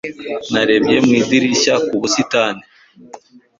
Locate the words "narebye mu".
0.51-1.13